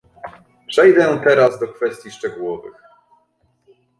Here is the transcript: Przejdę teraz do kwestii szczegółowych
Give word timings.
Przejdę 0.67 1.19
teraz 1.23 1.59
do 1.59 1.67
kwestii 1.67 2.11
szczegółowych 2.11 2.83